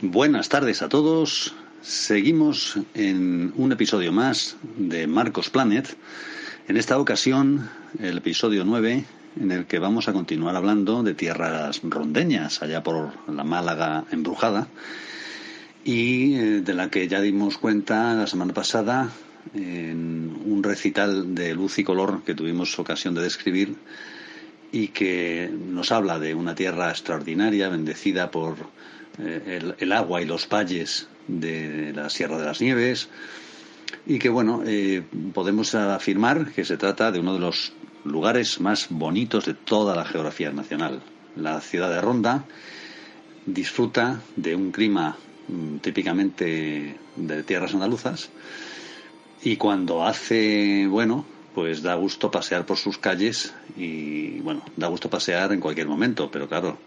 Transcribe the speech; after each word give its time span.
Buenas 0.00 0.48
tardes 0.48 0.80
a 0.82 0.88
todos. 0.88 1.56
Seguimos 1.82 2.78
en 2.94 3.52
un 3.56 3.72
episodio 3.72 4.12
más 4.12 4.56
de 4.76 5.08
Marcos 5.08 5.50
Planet. 5.50 5.96
En 6.68 6.76
esta 6.76 7.00
ocasión, 7.00 7.68
el 7.98 8.18
episodio 8.18 8.64
9, 8.64 9.04
en 9.40 9.50
el 9.50 9.66
que 9.66 9.80
vamos 9.80 10.06
a 10.06 10.12
continuar 10.12 10.54
hablando 10.54 11.02
de 11.02 11.14
tierras 11.14 11.80
rondeñas, 11.82 12.62
allá 12.62 12.84
por 12.84 13.10
la 13.28 13.42
Málaga 13.42 14.04
embrujada, 14.12 14.68
y 15.84 16.36
eh, 16.36 16.60
de 16.60 16.74
la 16.74 16.90
que 16.90 17.08
ya 17.08 17.20
dimos 17.20 17.58
cuenta 17.58 18.14
la 18.14 18.28
semana 18.28 18.54
pasada 18.54 19.10
en 19.52 20.32
un 20.46 20.62
recital 20.62 21.34
de 21.34 21.56
luz 21.56 21.76
y 21.80 21.82
color 21.82 22.22
que 22.22 22.36
tuvimos 22.36 22.78
ocasión 22.78 23.14
de 23.16 23.22
describir 23.22 23.74
y 24.70 24.88
que 24.88 25.50
nos 25.52 25.90
habla 25.90 26.20
de 26.20 26.36
una 26.36 26.54
tierra 26.54 26.88
extraordinaria, 26.90 27.68
bendecida 27.68 28.30
por 28.30 28.58
eh, 29.20 29.74
el, 29.78 29.92
agua 29.92 30.22
y 30.22 30.24
los 30.24 30.48
valles 30.48 31.08
de 31.26 31.92
la 31.94 32.10
Sierra 32.10 32.38
de 32.38 32.44
las 32.44 32.60
Nieves, 32.60 33.08
y 34.06 34.18
que, 34.18 34.28
bueno, 34.28 34.62
eh, 34.66 35.02
podemos 35.34 35.74
afirmar 35.74 36.52
que 36.52 36.64
se 36.64 36.76
trata 36.76 37.10
de 37.10 37.20
uno 37.20 37.34
de 37.34 37.40
los 37.40 37.72
lugares 38.04 38.60
más 38.60 38.86
bonitos 38.90 39.44
de 39.46 39.54
toda 39.54 39.94
la 39.94 40.04
geografía 40.04 40.50
nacional. 40.50 41.02
La 41.36 41.60
ciudad 41.60 41.90
de 41.90 42.00
Ronda 42.00 42.44
disfruta 43.46 44.20
de 44.36 44.54
un 44.54 44.72
clima 44.72 45.16
mm, 45.48 45.78
típicamente 45.78 46.96
de 47.16 47.42
tierras 47.42 47.74
andaluzas 47.74 48.30
y 49.42 49.56
cuando 49.56 50.04
hace 50.04 50.86
bueno 50.86 51.24
pues 51.54 51.82
da 51.82 51.94
gusto 51.94 52.30
pasear 52.30 52.66
por 52.66 52.76
sus 52.76 52.98
calles 52.98 53.54
y 53.76 54.40
bueno 54.40 54.62
da 54.76 54.88
gusto 54.88 55.08
pasear 55.08 55.52
en 55.52 55.60
cualquier 55.60 55.88
momento 55.88 56.30
pero 56.30 56.48
claro 56.48 56.78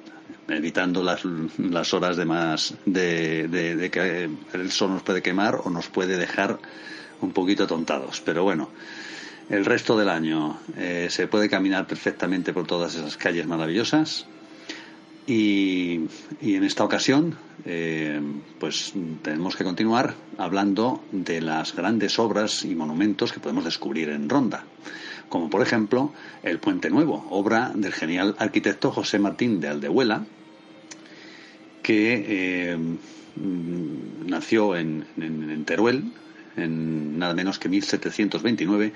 evitando 0.53 1.03
las, 1.03 1.21
las 1.57 1.93
horas 1.93 2.17
de 2.17 2.25
más 2.25 2.75
de, 2.85 3.47
de, 3.47 3.91
que 3.91 4.29
el 4.53 4.71
sol 4.71 4.91
nos 4.91 5.03
puede 5.03 5.21
quemar 5.21 5.61
o 5.63 5.69
nos 5.69 5.87
puede 5.87 6.17
dejar 6.17 6.59
un 7.21 7.31
poquito 7.31 7.67
tontados. 7.67 8.21
Pero 8.21 8.43
bueno 8.43 8.69
el 9.51 9.65
resto 9.65 9.97
del 9.97 10.07
año 10.07 10.57
eh, 10.77 11.07
se 11.09 11.27
puede 11.27 11.49
caminar 11.49 11.85
perfectamente 11.85 12.53
por 12.53 12.65
todas 12.65 12.95
esas 12.95 13.17
calles 13.17 13.45
maravillosas. 13.45 14.25
Y, 15.27 16.07
en 16.41 16.63
esta 16.63 16.85
ocasión, 16.85 17.35
eh, 17.65 18.21
pues 18.59 18.93
tenemos 19.21 19.57
que 19.57 19.65
continuar 19.65 20.15
hablando 20.37 21.03
de 21.11 21.41
las 21.41 21.75
grandes 21.75 22.17
obras 22.17 22.63
y 22.63 22.75
monumentos 22.75 23.33
que 23.33 23.41
podemos 23.41 23.65
descubrir 23.65 24.09
en 24.09 24.29
Ronda, 24.29 24.63
como 25.27 25.49
por 25.49 25.61
ejemplo 25.61 26.13
el 26.43 26.59
Puente 26.59 26.89
Nuevo, 26.89 27.27
obra 27.29 27.71
del 27.75 27.91
genial 27.91 28.35
arquitecto 28.39 28.91
José 28.91 29.19
Martín 29.19 29.59
de 29.59 29.67
Aldehuela, 29.67 30.25
que 31.81 32.25
eh, 32.27 32.77
nació 34.25 34.75
en, 34.75 35.05
en 35.17 35.65
Teruel, 35.65 36.03
en 36.57 37.19
nada 37.19 37.33
menos 37.33 37.59
que 37.59 37.69
1729 37.69 38.93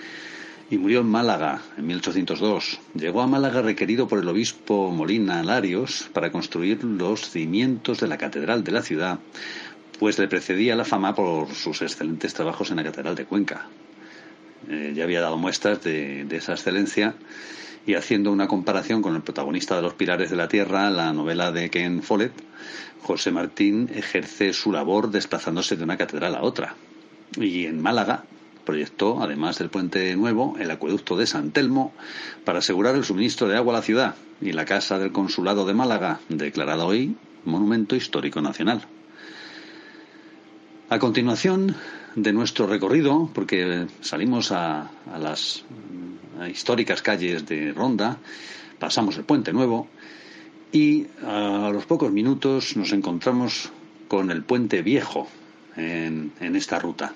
y 0.70 0.78
murió 0.78 1.02
en 1.02 1.08
Málaga 1.08 1.62
en 1.78 1.88
1802. 1.88 2.80
Llegó 2.96 3.22
a 3.22 3.28
Málaga 3.28 3.62
requerido 3.62 4.08
por 4.08 4.20
el 4.20 4.28
obispo 4.28 4.92
Molina 4.92 5.44
Larios 5.44 6.10
para 6.14 6.32
construir 6.32 6.84
los 6.84 7.30
cimientos 7.30 8.00
de 8.00 8.08
la 8.08 8.18
catedral 8.18 8.64
de 8.64 8.72
la 8.72 8.82
ciudad, 8.82 9.20
pues 10.00 10.18
le 10.18 10.28
precedía 10.28 10.76
la 10.76 10.86
fama 10.86 11.14
por 11.14 11.54
sus 11.54 11.82
excelentes 11.82 12.34
trabajos 12.34 12.72
en 12.72 12.78
la 12.78 12.84
catedral 12.84 13.16
de 13.16 13.26
Cuenca. 13.26 13.68
Eh, 14.68 14.94
ya 14.96 15.04
había 15.04 15.22
dado 15.22 15.38
muestras 15.38 15.84
de, 15.84 16.26
esa 16.32 16.54
excelencia 16.54 17.14
y 17.86 17.94
haciendo 17.94 18.32
una 18.32 18.48
comparación 18.48 19.02
con 19.02 19.16
el 19.16 19.22
protagonista 19.22 19.76
de 19.76 19.82
Los 19.82 19.94
Pilares 19.94 20.30
de 20.30 20.36
la 20.36 20.48
Tierra, 20.48 20.90
la 20.90 21.14
novela 21.14 21.52
de 21.52 21.70
Ken 21.70 22.02
Follett, 22.02 22.34
José 23.02 23.32
Martín 23.32 23.90
ejerce 23.94 24.54
su 24.54 24.72
labor 24.72 25.12
desplazándose 25.12 25.76
de 25.76 25.84
una 25.84 25.98
catedral 25.98 26.36
a 26.36 26.42
otra. 26.42 26.76
Y 27.38 27.66
en 27.66 27.82
Málaga 27.82 28.24
proyectó, 28.66 29.22
además 29.22 29.60
del 29.60 29.70
puente 29.70 30.16
nuevo, 30.16 30.56
el 30.60 30.72
acueducto 30.72 31.16
de 31.16 31.28
San 31.28 31.52
Telmo 31.52 31.94
para 32.44 32.60
asegurar 32.60 32.96
el 32.96 33.06
suministro 33.06 33.48
de 33.48 33.58
agua 33.58 33.76
a 33.76 33.78
la 33.78 33.84
ciudad 33.84 34.16
y 34.42 34.52
la 34.52 34.66
casa 34.66 34.98
del 34.98 35.12
consulado 35.12 35.66
de 35.66 35.74
Málaga, 35.74 36.20
declarada 36.30 36.86
hoy 36.86 37.16
Monumento 37.46 37.96
Histórico 37.96 38.42
Nacional. 38.42 38.82
A 40.90 41.00
continuación 41.00 41.76
de 42.16 42.34
nuestro 42.34 42.68
recorrido, 42.68 43.30
porque 43.34 43.88
salimos 44.02 44.52
a, 44.52 44.90
las 45.20 45.64
históricas 46.50 47.02
calles 47.02 47.46
de 47.46 47.74
Ronda, 47.74 48.18
pasamos 48.80 49.18
el 49.18 49.24
puente 49.24 49.54
nuevo 49.54 49.88
y 50.72 51.08
a 51.24 51.70
los 51.72 51.86
pocos 51.86 52.12
minutos 52.12 52.76
nos 52.76 52.92
encontramos 52.92 53.72
con 54.08 54.32
el 54.32 54.44
puente 54.44 54.82
viejo 54.82 55.28
en 55.76 56.32
esta 56.40 56.80
ruta 56.80 57.14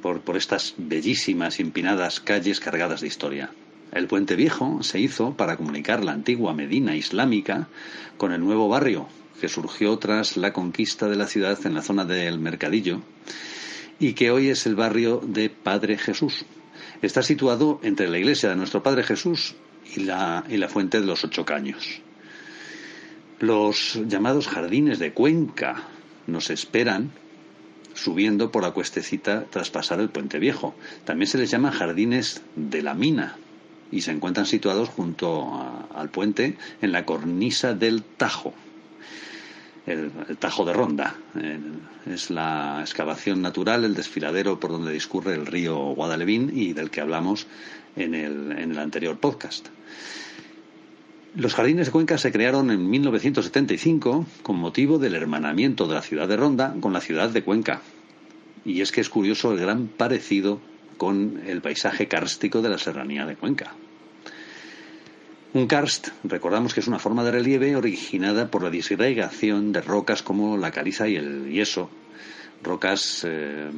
por, 0.00 0.36
estas 0.36 0.74
bellísimas 0.76 1.58
y 1.58 1.62
empinadas 1.62 2.20
calles 2.20 2.60
cargadas 2.60 3.00
de 3.00 3.06
historia. 3.06 3.50
El 3.92 4.06
puente 4.06 4.36
viejo 4.36 4.82
se 4.82 5.00
hizo 5.00 5.34
para 5.36 5.56
comunicar 5.56 6.04
la 6.04 6.12
antigua 6.12 6.54
Medina 6.54 6.96
islámica 6.96 7.68
con 8.16 8.32
el 8.32 8.40
nuevo 8.40 8.68
barrio 8.68 9.08
que 9.40 9.48
surgió 9.48 9.98
tras 9.98 10.36
la 10.36 10.52
conquista 10.52 11.08
de 11.08 11.16
la 11.16 11.26
ciudad 11.26 11.58
en 11.64 11.74
la 11.74 11.82
zona 11.82 12.04
del 12.04 12.38
Mercadillo 12.38 13.00
y 13.98 14.12
que 14.12 14.30
hoy 14.30 14.48
es 14.48 14.66
el 14.66 14.76
barrio 14.76 15.20
de 15.24 15.50
Padre 15.50 15.98
Jesús. 15.98 16.44
Está 17.02 17.22
situado 17.22 17.80
entre 17.82 18.08
la 18.08 18.18
iglesia 18.18 18.50
de 18.50 18.56
nuestro 18.56 18.82
Padre 18.82 19.02
Jesús 19.02 19.54
y 19.96 20.00
la, 20.00 20.44
fuente 20.68 21.00
de 21.00 21.06
los 21.06 21.24
Ocho 21.24 21.46
Caños. 21.46 22.02
Los 23.38 23.98
llamados 24.06 24.48
jardines 24.48 24.98
de 24.98 25.12
Cuenca 25.12 25.84
nos 26.26 26.50
esperan 26.50 27.10
subiendo 27.94 28.52
por 28.52 28.62
la 28.62 28.72
cuestecita 28.72 29.46
tras 29.50 29.70
pasar 29.70 29.98
el 30.00 30.10
puente 30.10 30.38
viejo. 30.38 30.74
También 31.04 31.26
se 31.26 31.38
les 31.38 31.50
llama 31.50 31.72
jardines 31.72 32.42
de 32.54 32.82
la 32.82 32.94
mina 32.94 33.36
y 33.90 34.02
se 34.02 34.12
encuentran 34.12 34.46
situados 34.46 34.90
junto 34.90 35.86
al 35.94 36.10
puente 36.10 36.56
en 36.82 36.92
la 36.92 37.06
cornisa 37.06 37.74
del 37.74 38.02
Tajo. 38.02 38.54
El, 39.86 40.10
Tajo 40.38 40.64
de 40.64 40.72
Ronda. 40.72 41.16
es 42.06 42.30
la 42.30 42.78
excavación 42.80 43.42
natural, 43.42 43.84
el 43.84 43.94
desfiladero 43.94 44.60
por 44.60 44.70
donde 44.70 44.92
discurre 44.92 45.34
el 45.34 45.46
río 45.46 45.76
Guadalevín 45.94 46.50
y 46.54 46.72
del 46.72 46.90
que 46.90 47.00
hablamos 47.00 47.46
en 47.96 48.14
el, 48.14 48.52
en 48.52 48.72
el 48.72 48.78
anterior 48.78 49.18
podcast. 49.18 49.68
Los 51.36 51.54
jardines 51.54 51.86
de 51.86 51.92
Cuenca 51.92 52.18
se 52.18 52.32
crearon 52.32 52.72
en 52.72 52.90
1975 52.90 54.26
con 54.42 54.56
motivo 54.56 54.98
del 54.98 55.14
hermanamiento 55.14 55.86
de 55.86 55.94
la 55.94 56.02
ciudad 56.02 56.26
de 56.26 56.36
Ronda 56.36 56.74
con 56.80 56.92
la 56.92 57.00
ciudad 57.00 57.30
de 57.30 57.44
Cuenca. 57.44 57.82
Y 58.64 58.80
es 58.80 58.90
que 58.90 59.00
es 59.00 59.08
curioso 59.08 59.52
el 59.52 59.60
gran 59.60 59.86
parecido 59.86 60.60
con 60.96 61.40
el 61.46 61.62
paisaje 61.62 62.08
kárstico 62.08 62.62
de 62.62 62.68
la 62.68 62.78
serranía 62.78 63.26
de 63.26 63.36
Cuenca. 63.36 63.72
Un 65.52 65.66
karst, 65.66 66.08
recordamos 66.22 66.74
que 66.74 66.80
es 66.80 66.86
una 66.86 67.00
forma 67.00 67.24
de 67.24 67.32
relieve 67.32 67.74
originada 67.74 68.50
por 68.52 68.62
la 68.62 68.70
disgregación 68.70 69.72
de 69.72 69.80
rocas 69.80 70.22
como 70.22 70.56
la 70.56 70.70
caliza 70.70 71.08
y 71.08 71.16
el 71.16 71.50
yeso, 71.50 71.90
rocas 72.62 73.26
eh, 73.28 73.70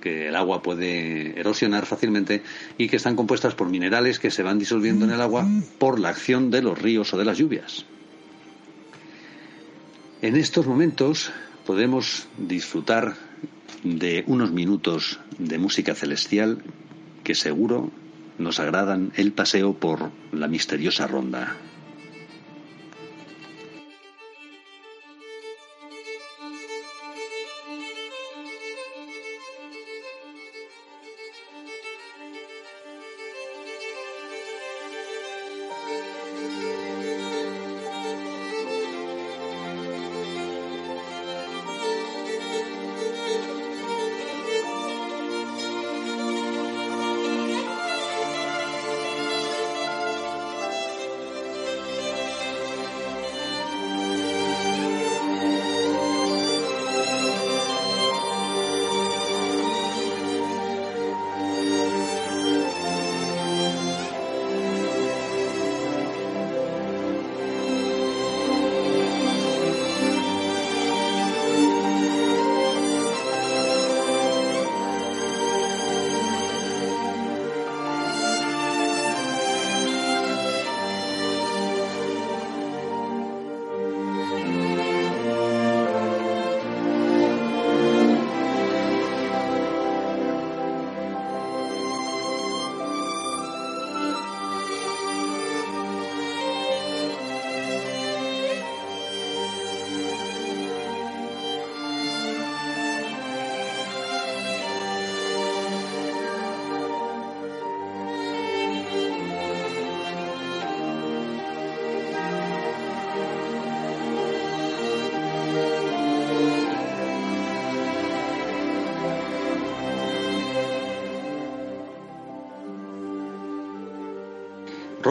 que 0.00 0.28
el 0.28 0.36
agua 0.36 0.62
puede 0.62 1.38
erosionar 1.38 1.84
fácilmente 1.84 2.42
y 2.78 2.88
que 2.88 2.96
están 2.96 3.16
compuestas 3.16 3.54
por 3.54 3.68
minerales 3.68 4.18
que 4.18 4.30
se 4.30 4.42
van 4.42 4.58
disolviendo 4.58 5.04
en 5.04 5.10
el 5.10 5.20
agua 5.20 5.46
por 5.78 6.00
la 6.00 6.08
acción 6.08 6.50
de 6.50 6.62
los 6.62 6.80
ríos 6.80 7.12
o 7.12 7.18
de 7.18 7.26
las 7.26 7.36
lluvias. 7.36 7.84
En 10.22 10.36
estos 10.36 10.66
momentos 10.66 11.32
podemos 11.66 12.28
disfrutar 12.38 13.14
de 13.84 14.24
unos 14.26 14.52
minutos 14.52 15.20
de 15.38 15.58
música 15.58 15.94
celestial 15.94 16.62
que 17.24 17.34
seguro 17.34 17.90
nos 18.40 18.58
agradan 18.58 19.12
el 19.16 19.32
paseo 19.32 19.74
por 19.74 20.10
la 20.32 20.48
misteriosa 20.48 21.06
ronda. 21.06 21.56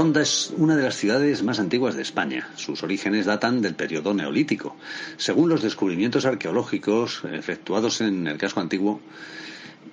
Ronda 0.09 0.21
es 0.23 0.51
una 0.57 0.75
de 0.75 0.81
las 0.81 0.95
ciudades 0.95 1.43
más 1.43 1.59
antiguas 1.59 1.95
de 1.95 2.01
España. 2.01 2.49
Sus 2.55 2.81
orígenes 2.81 3.27
datan 3.27 3.61
del 3.61 3.75
periodo 3.75 4.11
neolítico. 4.15 4.75
Según 5.17 5.49
los 5.49 5.61
descubrimientos 5.61 6.25
arqueológicos 6.25 7.21
efectuados 7.31 8.01
en 8.01 8.25
el 8.25 8.39
casco 8.39 8.59
antiguo 8.59 9.01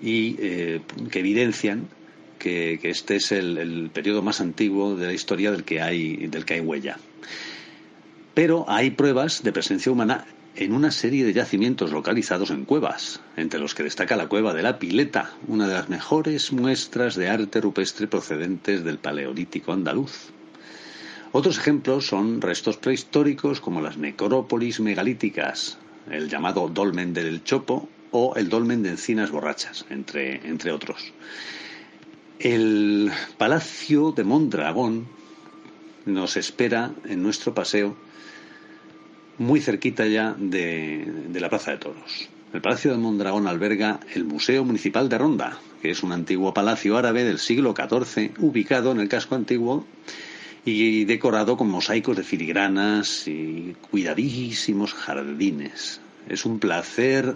y 0.00 0.36
eh, 0.38 0.80
que 1.10 1.18
evidencian 1.18 1.88
que, 2.38 2.80
este 2.82 3.16
es 3.16 3.30
el, 3.30 3.90
periodo 3.92 4.22
más 4.22 4.40
antiguo 4.40 4.96
de 4.96 5.06
la 5.06 5.12
historia 5.12 5.52
del 5.52 5.64
que 5.64 5.82
hay, 5.82 6.28
del 6.28 6.46
que 6.46 6.54
hay 6.54 6.60
huella. 6.60 6.96
Pero 8.32 8.64
hay 8.68 8.92
pruebas 8.92 9.42
de 9.42 9.52
presencia 9.52 9.92
humana 9.92 10.24
en 10.56 10.72
una 10.72 10.90
serie 10.90 11.24
de 11.24 11.34
yacimientos 11.34 11.92
localizados 11.92 12.50
en 12.50 12.64
cuevas, 12.64 13.20
entre 13.36 13.60
los 13.60 13.74
que 13.74 13.82
destaca 13.82 14.16
la 14.16 14.28
cueva 14.28 14.54
de 14.54 14.62
la 14.62 14.78
Pileta, 14.78 15.32
una 15.48 15.68
de 15.68 15.74
las 15.74 15.90
mejores 15.90 16.52
muestras 16.52 17.14
de 17.14 17.28
arte 17.28 17.60
rupestre 17.60 18.06
procedentes 18.06 18.82
del 18.82 18.98
Paleolítico 18.98 19.72
andaluz. 19.72 20.30
Otros 21.32 21.58
ejemplos 21.58 22.06
son 22.06 22.40
restos 22.40 22.78
prehistóricos 22.78 23.60
como 23.60 23.82
las 23.82 23.98
necrópolis 23.98 24.80
megalíticas, 24.80 25.78
el 26.10 26.30
llamado 26.30 26.68
Dolmen 26.68 27.12
del 27.12 27.44
Chopo 27.44 27.90
o 28.10 28.34
el 28.36 28.48
Dolmen 28.48 28.82
de 28.82 28.90
Encinas 28.90 29.30
Borrachas, 29.30 29.84
entre, 29.90 30.46
entre 30.48 30.72
otros. 30.72 31.12
El 32.38 33.10
Palacio 33.36 34.12
de 34.12 34.24
Mondragón 34.24 35.06
nos 36.06 36.38
espera 36.38 36.94
en 37.04 37.22
nuestro 37.22 37.52
paseo 37.52 37.96
muy 39.38 39.60
cerquita 39.60 40.06
ya 40.06 40.34
de, 40.38 41.06
la 41.34 41.48
Plaza 41.48 41.72
de 41.72 41.78
Toros. 41.78 42.28
El 42.52 42.62
Palacio 42.62 42.92
de 42.92 42.98
Mondragón 42.98 43.46
alberga 43.46 44.00
el 44.14 44.24
Museo 44.24 44.64
Municipal 44.64 45.08
de 45.08 45.18
Ronda, 45.18 45.58
que 45.82 45.90
es 45.90 46.02
un 46.02 46.12
antiguo 46.12 46.54
palacio 46.54 46.96
árabe 46.96 47.24
del 47.24 47.38
siglo 47.38 47.74
XIV, 47.74 48.32
ubicado 48.38 48.92
en 48.92 49.00
el 49.00 49.08
casco 49.08 49.34
antiguo 49.34 49.86
y 50.64 51.04
decorado 51.04 51.56
con 51.56 51.68
mosaicos 51.68 52.16
de 52.16 52.22
filigranas 52.22 53.28
y 53.28 53.76
cuidadísimos 53.90 54.94
jardines. 54.94 56.00
Es 56.28 56.44
un 56.46 56.58
placer 56.58 57.34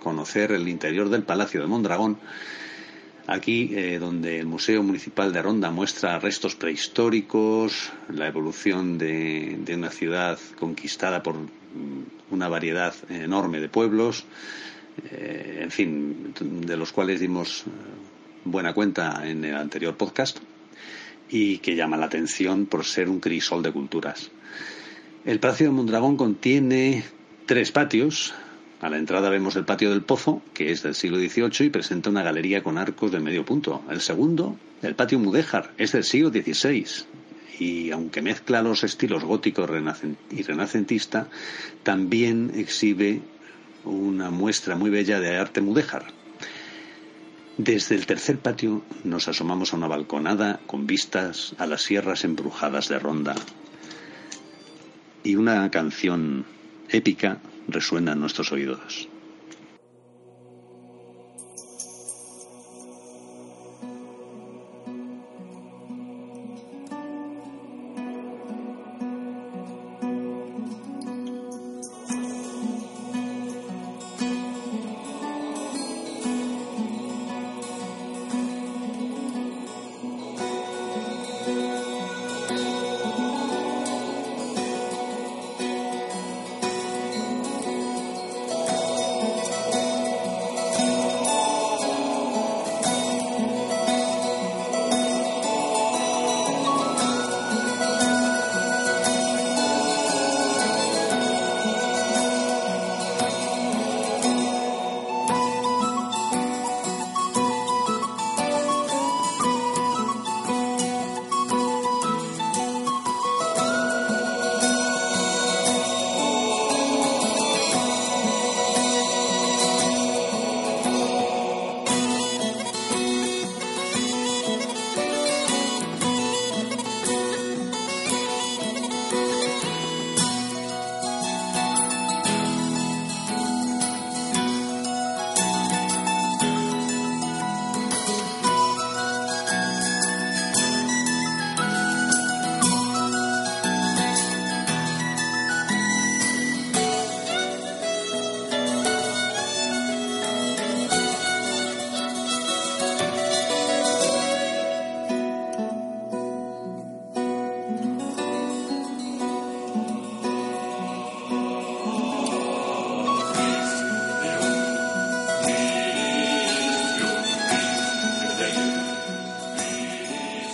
conocer 0.00 0.52
el 0.52 0.68
interior 0.68 1.10
del 1.10 1.24
Palacio 1.24 1.60
de 1.60 1.66
Mondragón 1.66 2.18
Aquí, 3.30 3.70
eh, 3.76 4.00
donde 4.00 4.40
el 4.40 4.46
Museo 4.46 4.82
Municipal 4.82 5.32
de 5.32 5.40
Ronda 5.40 5.70
muestra 5.70 6.18
restos 6.18 6.56
prehistóricos, 6.56 7.92
la 8.08 8.26
evolución 8.26 8.98
de, 8.98 9.56
una 9.72 9.90
ciudad 9.90 10.36
conquistada 10.58 11.22
por 11.22 11.36
mm, 11.36 12.32
una 12.32 12.48
variedad 12.48 12.92
enorme 13.08 13.60
de 13.60 13.68
pueblos, 13.68 14.24
eh, 15.12 15.60
en 15.62 15.70
fin, 15.70 16.34
de 16.40 16.76
los 16.76 16.90
cuales 16.90 17.20
dimos 17.20 17.60
eh, 17.60 17.70
buena 18.46 18.72
cuenta 18.72 19.22
en 19.24 19.44
el 19.44 19.54
anterior 19.54 19.96
podcast 19.96 20.40
y 21.28 21.58
que 21.58 21.76
llama 21.76 21.96
la 21.96 22.06
atención 22.06 22.66
por 22.66 22.84
ser 22.84 23.08
un 23.08 23.20
crisol 23.20 23.62
de 23.62 23.70
culturas. 23.70 24.28
El 25.24 25.38
Palacio 25.38 25.66
de 25.66 25.72
Mondragón 25.72 26.16
contiene 26.16 27.04
tres 27.46 27.70
patios, 27.70 28.34
a 28.80 28.88
la 28.88 28.96
entrada 28.96 29.28
vemos 29.28 29.56
el 29.56 29.64
patio 29.64 29.90
del 29.90 30.02
Pozo, 30.02 30.42
que 30.54 30.72
es 30.72 30.82
del 30.82 30.94
siglo 30.94 31.18
XVIII 31.18 31.66
y 31.66 31.70
presenta 31.70 32.10
una 32.10 32.22
galería 32.22 32.62
con 32.62 32.78
arcos 32.78 33.12
de 33.12 33.20
medio 33.20 33.44
punto. 33.44 33.82
El 33.90 34.00
segundo, 34.00 34.56
el 34.82 34.94
patio 34.94 35.18
Mudéjar, 35.18 35.72
es 35.76 35.92
del 35.92 36.04
siglo 36.04 36.30
XVI 36.30 36.86
y 37.58 37.90
aunque 37.90 38.22
mezcla 38.22 38.62
los 38.62 38.84
estilos 38.84 39.22
gótico 39.22 39.66
y 40.30 40.42
renacentista, 40.42 41.28
también 41.82 42.52
exhibe 42.54 43.20
una 43.84 44.30
muestra 44.30 44.76
muy 44.76 44.88
bella 44.88 45.20
de 45.20 45.36
arte 45.36 45.60
mudéjar. 45.60 46.06
Desde 47.58 47.96
el 47.96 48.06
tercer 48.06 48.38
patio 48.38 48.82
nos 49.04 49.28
asomamos 49.28 49.74
a 49.74 49.76
una 49.76 49.88
balconada 49.88 50.60
con 50.66 50.86
vistas 50.86 51.54
a 51.58 51.66
las 51.66 51.82
sierras 51.82 52.24
embrujadas 52.24 52.88
de 52.88 52.98
Ronda 52.98 53.34
y 55.22 55.36
una 55.36 55.70
canción 55.70 56.46
épica 56.88 57.40
resuena 57.72 58.12
en 58.12 58.20
nuestros 58.20 58.52
oídos. 58.52 59.09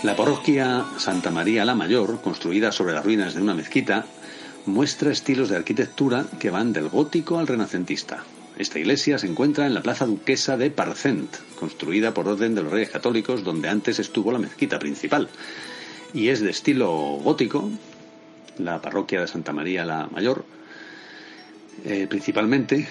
La 0.07 0.15
parroquia 0.15 0.85
Santa 0.99 1.31
María 1.31 1.65
la 1.65 1.75
Mayor, 1.75 2.21
construida 2.21 2.71
sobre 2.71 2.93
las 2.93 3.03
ruinas 3.03 3.35
de 3.35 3.41
una 3.41 3.53
mezquita, 3.53 4.05
muestra 4.65 5.11
estilos 5.11 5.49
de 5.49 5.57
arquitectura 5.57 6.23
que 6.39 6.49
van 6.49 6.71
del 6.71 6.87
gótico 6.87 7.39
al 7.39 7.45
renacentista. 7.45 8.23
Esta 8.57 8.79
iglesia 8.79 9.17
se 9.17 9.27
encuentra 9.27 9.65
en 9.65 9.73
la 9.73 9.81
Plaza 9.81 10.05
Duquesa 10.05 10.55
de 10.55 10.71
Parcent, 10.71 11.35
construida 11.59 12.13
por 12.13 12.25
orden 12.25 12.55
de 12.55 12.63
los 12.63 12.71
Reyes 12.71 12.89
Católicos, 12.89 13.43
donde 13.43 13.67
antes 13.67 13.99
estuvo 13.99 14.31
la 14.31 14.39
mezquita 14.39 14.79
principal. 14.79 15.27
Y 16.13 16.29
es 16.29 16.39
de 16.39 16.51
estilo 16.51 16.89
gótico, 17.21 17.69
la 18.59 18.81
parroquia 18.81 19.19
de 19.19 19.27
Santa 19.27 19.51
María 19.51 19.83
la 19.83 20.07
Mayor, 20.07 20.45
eh, 21.83 22.07
principalmente, 22.09 22.87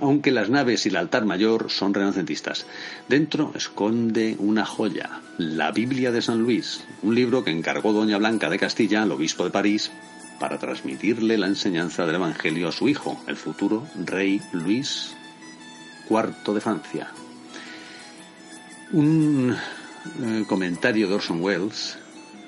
aunque 0.00 0.30
las 0.30 0.50
naves 0.50 0.86
y 0.86 0.88
el 0.88 0.96
altar 0.96 1.24
mayor 1.24 1.70
son 1.70 1.94
renacentistas. 1.94 2.66
Dentro 3.08 3.52
esconde 3.54 4.36
una 4.38 4.64
joya, 4.64 5.20
la 5.38 5.70
Biblia 5.72 6.12
de 6.12 6.22
San 6.22 6.40
Luis, 6.40 6.84
un 7.02 7.14
libro 7.14 7.44
que 7.44 7.50
encargó 7.50 7.92
Doña 7.92 8.18
Blanca 8.18 8.48
de 8.50 8.58
Castilla 8.58 9.02
al 9.02 9.12
obispo 9.12 9.44
de 9.44 9.50
París 9.50 9.90
para 10.38 10.58
transmitirle 10.58 11.36
la 11.36 11.48
enseñanza 11.48 12.06
del 12.06 12.16
Evangelio 12.16 12.68
a 12.68 12.72
su 12.72 12.88
hijo, 12.88 13.20
el 13.26 13.36
futuro 13.36 13.86
rey 14.04 14.40
Luis 14.52 15.16
IV 16.08 16.54
de 16.54 16.60
Francia. 16.60 17.08
Un 18.92 19.54
eh, 20.22 20.44
comentario 20.48 21.08
de 21.08 21.14
Orson 21.14 21.42
Welles 21.42 21.98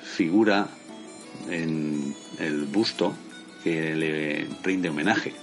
figura 0.02 0.68
en 1.48 2.14
el 2.38 2.64
busto 2.66 3.14
que 3.62 3.94
le 3.94 4.46
rinde 4.62 4.88
homenaje 4.88 5.34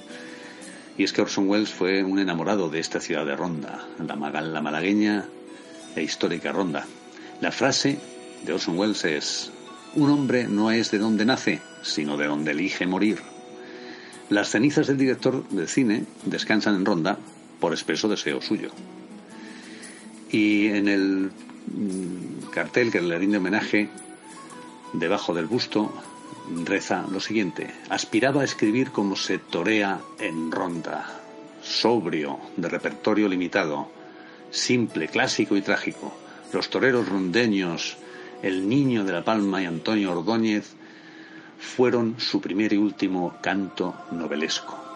y 0.97 1.03
es 1.03 1.13
que 1.13 1.21
Orson 1.21 1.47
Welles 1.47 1.69
fue 1.69 2.03
un 2.03 2.19
enamorado 2.19 2.69
de 2.69 2.79
esta 2.79 2.99
ciudad 2.99 3.25
de 3.25 3.35
Ronda, 3.35 3.87
la, 3.99 4.41
la 4.41 4.61
malagueña 4.61 5.25
e 5.95 6.01
histórica 6.01 6.51
Ronda. 6.51 6.85
La 7.39 7.51
frase 7.51 7.99
de 8.43 8.53
Orson 8.53 8.77
Welles 8.77 9.05
es, 9.05 9.51
un 9.95 10.09
hombre 10.09 10.47
no 10.47 10.71
es 10.71 10.89
de 10.89 10.97
donde 10.97 11.25
nace, 11.25 11.61
sino 11.83 12.17
de 12.17 12.25
donde 12.25 12.51
elige 12.51 12.87
morir. 12.87 13.19
Las 14.29 14.49
cenizas 14.49 14.87
del 14.87 14.97
director 14.97 15.47
de 15.49 15.67
cine 15.67 16.05
descansan 16.25 16.75
en 16.75 16.85
Ronda 16.85 17.17
por 17.59 17.73
expreso 17.73 18.09
deseo 18.09 18.41
suyo. 18.41 18.71
Y 20.31 20.67
en 20.67 20.87
el 20.87 21.31
mm, 21.73 22.49
cartel 22.51 22.91
que 22.91 23.01
le 23.01 23.17
rinde 23.17 23.37
homenaje, 23.37 23.89
debajo 24.93 25.33
del 25.33 25.45
busto, 25.45 25.93
reza 26.65 27.05
lo 27.11 27.19
siguiente. 27.19 27.73
Aspiraba 27.89 28.41
a 28.41 28.45
escribir 28.45 28.91
como 28.91 29.15
se 29.15 29.37
torea 29.37 29.99
en 30.19 30.51
Ronda, 30.51 31.21
sobrio, 31.61 32.39
de 32.55 32.69
repertorio 32.69 33.27
limitado, 33.27 33.89
simple, 34.51 35.07
clásico 35.07 35.55
y 35.55 35.61
trágico. 35.61 36.13
Los 36.53 36.69
toreros 36.69 37.09
rondeños, 37.09 37.97
el 38.41 38.67
niño 38.69 39.03
de 39.03 39.13
la 39.13 39.23
Palma 39.23 39.61
y 39.61 39.65
Antonio 39.65 40.11
Ordóñez 40.11 40.75
fueron 41.59 42.15
su 42.19 42.39
primer 42.39 42.73
y 42.73 42.77
último 42.77 43.37
canto 43.41 43.95
novelesco. 44.11 44.86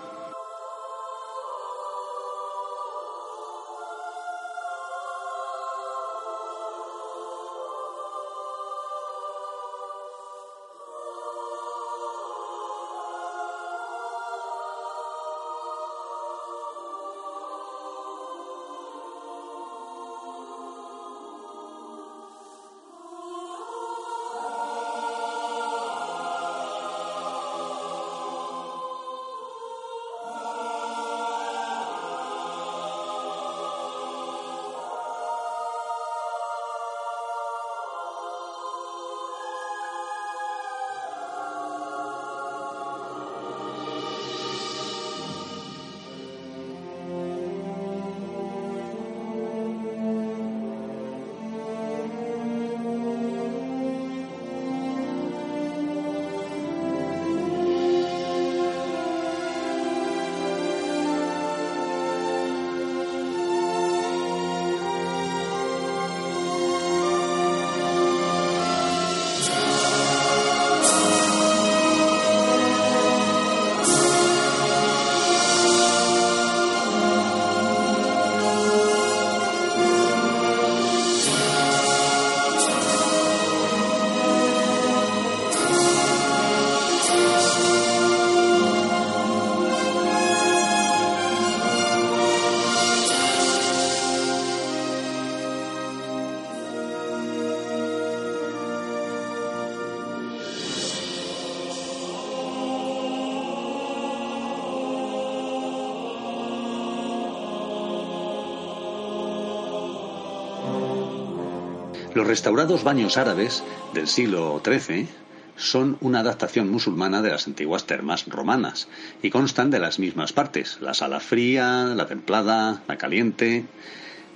Los 112.14 112.28
restaurados 112.28 112.84
baños 112.84 113.16
árabes 113.16 113.64
del 113.94 114.06
siglo 114.06 114.62
XIII 114.66 115.08
son 115.56 115.98
una 116.02 116.20
adaptación 116.20 116.70
musulmana 116.70 117.22
de 117.22 117.30
las 117.30 117.48
antiguas 117.48 117.86
termas 117.86 118.26
romanas 118.28 118.90
y 119.24 119.30
constan 119.30 119.72
de 119.72 119.80
las 119.80 119.98
mismas 119.98 120.34
partes, 120.34 120.78
la 120.82 120.94
sala 120.94 121.22
fría, 121.22 121.86
la 121.96 122.08
templada, 122.08 122.84
la 122.86 122.98
caliente, 122.98 123.64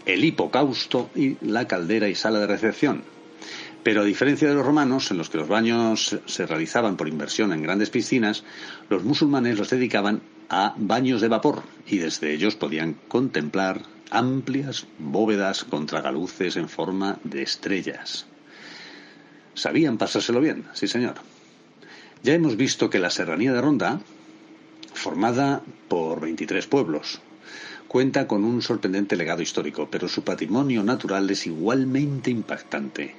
el 0.05 0.23
hipocausto 0.23 1.09
y 1.15 1.35
la 1.41 1.67
caldera 1.67 2.07
y 2.07 2.15
sala 2.15 2.39
de 2.39 2.47
recepción. 2.47 3.03
Pero 3.83 4.01
a 4.01 4.05
diferencia 4.05 4.47
de 4.47 4.55
los 4.55 4.65
romanos, 4.65 5.11
en 5.11 5.17
los 5.17 5.29
que 5.29 5.37
los 5.37 5.49
baños 5.49 6.17
se 6.25 6.45
realizaban 6.45 6.95
por 6.95 7.09
inversión 7.09 7.51
en 7.51 7.61
grandes 7.61 7.89
piscinas, 7.89 8.45
los 8.89 9.03
musulmanes 9.03 9.57
los 9.57 9.69
dedicaban 9.69 10.21
a 10.49 10.73
baños 10.77 11.21
de 11.21 11.27
vapor 11.27 11.63
y 11.87 11.97
desde 11.97 12.33
ellos 12.33 12.55
podían 12.55 12.95
contemplar 13.07 13.81
amplias 14.11 14.87
bóvedas 14.99 15.63
con 15.63 15.85
tragaluces 15.85 16.55
en 16.57 16.69
forma 16.69 17.19
de 17.23 17.41
estrellas. 17.41 18.25
Sabían 19.53 19.97
pasárselo 19.97 20.41
bien, 20.41 20.65
sí 20.73 20.87
señor. 20.87 21.15
Ya 22.23 22.33
hemos 22.33 22.57
visto 22.57 22.89
que 22.89 22.99
la 22.99 23.09
serranía 23.09 23.53
de 23.53 23.61
Ronda, 23.61 24.01
formada 24.93 25.61
por 25.87 26.21
23 26.21 26.67
pueblos, 26.67 27.21
cuenta 27.87 28.27
con 28.27 28.43
un 28.43 28.61
sorprendente 28.61 29.15
legado 29.15 29.41
histórico, 29.41 29.87
pero 29.89 30.07
su 30.07 30.23
patrimonio 30.23 30.83
natural 30.83 31.29
es 31.29 31.45
igualmente 31.45 32.31
impactante. 32.31 33.15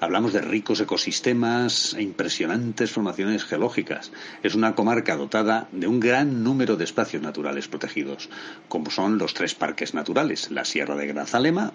Hablamos 0.00 0.32
de 0.32 0.40
ricos 0.40 0.78
ecosistemas 0.78 1.94
e 1.94 2.02
impresionantes 2.02 2.92
formaciones 2.92 3.44
geológicas. 3.44 4.12
Es 4.44 4.54
una 4.54 4.76
comarca 4.76 5.16
dotada 5.16 5.66
de 5.72 5.88
un 5.88 5.98
gran 5.98 6.44
número 6.44 6.76
de 6.76 6.84
espacios 6.84 7.20
naturales 7.20 7.66
protegidos, 7.66 8.28
como 8.68 8.92
son 8.92 9.18
los 9.18 9.34
tres 9.34 9.56
parques 9.56 9.94
naturales, 9.94 10.52
la 10.52 10.64
Sierra 10.64 10.94
de 10.94 11.08
Grazalema, 11.08 11.72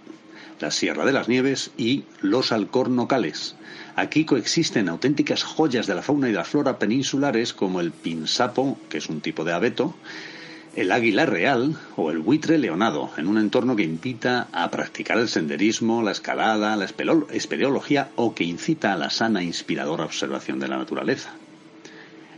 la 0.62 0.72
Sierra 0.72 1.04
de 1.04 1.12
las 1.12 1.28
Nieves 1.28 1.72
y 1.76 2.06
los 2.22 2.54
Alcornocales. 2.54 3.58
Aquí 3.98 4.24
coexisten 4.24 4.88
auténticas 4.88 5.44
joyas 5.44 5.86
de 5.86 5.96
la 5.96 6.02
fauna 6.02 6.30
y 6.30 6.32
la 6.32 6.46
flora 6.46 6.80
peninsulares 6.80 7.54
como 7.54 7.82
el 7.82 7.92
pinsapo, 7.92 8.80
que 8.88 9.00
es 9.00 9.10
un 9.10 9.20
tipo 9.20 9.44
de 9.44 9.52
abeto, 9.52 9.96
el 10.76 10.92
águila 10.92 11.26
real 11.26 11.78
o 11.96 12.10
el 12.10 12.20
buitre 12.20 12.58
leonado, 12.58 13.12
en 13.18 13.28
un 13.28 13.38
entorno 13.38 13.76
que 13.76 13.84
invita 13.84 14.48
a 14.52 14.72
practicar 14.72 15.20
el 15.20 15.30
senderismo, 15.30 16.02
la 16.02 16.12
escalada, 16.12 16.76
la 16.76 16.86
espeleología 16.86 18.10
o 18.16 18.34
que 18.34 18.44
incita 18.44 18.94
a 18.94 18.98
la 18.98 19.12
sana 19.12 19.42
e 19.42 19.46
inspiradora 19.46 20.06
observación 20.06 20.60
de 20.60 20.68
la 20.68 20.78
naturaleza. 20.78 21.32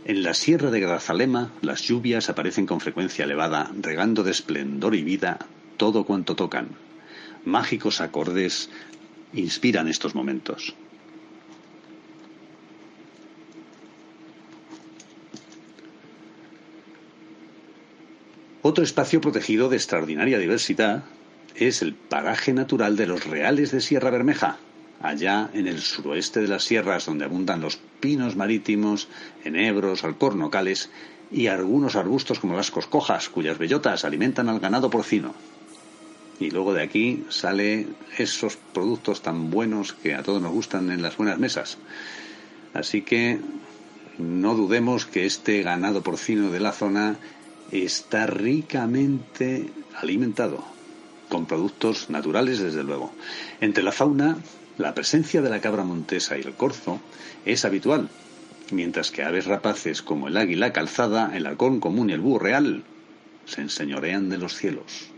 En 0.04 0.22
la 0.22 0.34
sierra 0.34 0.70
de 0.70 0.80
Grazalema 0.80 1.50
las 1.62 1.82
lluvias 1.82 2.28
aparecen 2.28 2.66
con 2.66 2.80
frecuencia 2.80 3.24
elevada, 3.24 3.72
regando 3.80 4.22
de 4.22 4.32
esplendor 4.32 4.94
y 4.94 5.02
vida 5.02 5.38
todo 5.78 6.04
cuanto 6.04 6.36
tocan. 6.36 6.68
Mágicos 7.44 8.00
acordes 8.00 8.68
inspiran 9.32 9.88
estos 9.88 10.14
momentos. 10.14 10.74
Otro 18.68 18.82
espacio 18.82 19.20
protegido 19.20 19.68
de 19.68 19.76
extraordinaria 19.76 20.40
diversidad 20.40 21.04
es 21.54 21.82
el 21.82 21.94
paraje 21.94 22.52
natural 22.52 22.96
de 22.96 23.06
los 23.06 23.24
Reales 23.24 23.70
de 23.70 23.80
Sierra 23.80 24.10
Bermeja, 24.10 24.56
allá 25.00 25.48
en 25.54 25.68
el 25.68 25.78
suroeste 25.78 26.40
de 26.40 26.48
las 26.48 26.64
sierras 26.64 27.06
donde 27.06 27.26
abundan 27.26 27.60
los 27.60 27.76
pinos 28.00 28.34
marítimos, 28.34 29.06
enebros, 29.44 30.02
alcornocales 30.02 30.90
y 31.30 31.46
algunos 31.46 31.94
arbustos 31.94 32.40
como 32.40 32.56
las 32.56 32.72
coscojas, 32.72 33.28
cuyas 33.28 33.56
bellotas 33.56 34.04
alimentan 34.04 34.48
al 34.48 34.58
ganado 34.58 34.90
porcino. 34.90 35.32
Y 36.40 36.50
luego 36.50 36.74
de 36.74 36.82
aquí 36.82 37.24
sale 37.28 37.86
esos 38.18 38.56
productos 38.56 39.22
tan 39.22 39.48
buenos 39.48 39.92
que 39.92 40.16
a 40.16 40.24
todos 40.24 40.42
nos 40.42 40.50
gustan 40.50 40.90
en 40.90 41.02
las 41.02 41.16
buenas 41.16 41.38
mesas. 41.38 41.78
Así 42.74 43.02
que 43.02 43.38
no 44.18 44.56
dudemos 44.56 45.06
que 45.06 45.24
este 45.24 45.62
ganado 45.62 46.02
porcino 46.02 46.50
de 46.50 46.58
la 46.58 46.72
zona 46.72 47.16
está 47.72 48.26
ricamente 48.26 49.70
alimentado, 49.96 50.64
con 51.28 51.46
productos 51.46 52.10
naturales 52.10 52.58
desde 52.60 52.84
luego. 52.84 53.12
Entre 53.60 53.82
la 53.82 53.92
fauna, 53.92 54.38
la 54.78 54.94
presencia 54.94 55.42
de 55.42 55.50
la 55.50 55.60
cabra 55.60 55.84
montesa 55.84 56.36
y 56.38 56.42
el 56.42 56.54
corzo 56.54 57.00
es 57.44 57.64
habitual, 57.64 58.08
mientras 58.70 59.10
que 59.10 59.22
aves 59.22 59.46
rapaces 59.46 60.02
como 60.02 60.28
el 60.28 60.36
águila 60.36 60.72
calzada, 60.72 61.36
el 61.36 61.46
halcón 61.46 61.80
común 61.80 62.10
y 62.10 62.12
el 62.12 62.20
búho 62.20 62.38
real 62.38 62.84
se 63.46 63.62
enseñorean 63.62 64.28
de 64.28 64.38
los 64.38 64.54
cielos. 64.54 65.10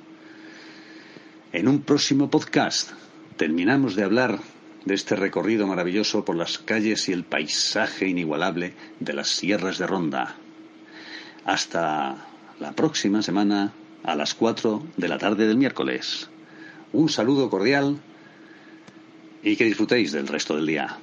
En 1.52 1.66
un 1.66 1.80
próximo 1.80 2.30
podcast 2.30 2.90
terminamos 3.36 3.96
de 3.96 4.04
hablar 4.04 4.38
de 4.84 4.94
este 4.94 5.16
recorrido 5.16 5.66
maravilloso 5.66 6.24
por 6.24 6.36
las 6.36 6.58
calles 6.58 7.08
y 7.08 7.12
el 7.12 7.24
paisaje 7.24 8.06
inigualable 8.06 8.74
de 9.00 9.12
las 9.12 9.28
sierras 9.28 9.78
de 9.78 9.86
Ronda. 9.86 10.36
Hasta 11.44 12.26
la 12.60 12.72
próxima 12.72 13.22
semana 13.22 13.72
a 14.02 14.14
las 14.14 14.34
4 14.34 14.82
de 14.96 15.08
la 15.08 15.18
tarde 15.18 15.46
del 15.46 15.56
miércoles. 15.56 16.28
Un 16.92 17.08
saludo 17.08 17.50
cordial 17.50 17.98
y 19.42 19.56
que 19.56 19.64
disfrutéis 19.64 20.12
del 20.12 20.26
resto 20.26 20.56
del 20.56 20.66
día. 20.66 20.98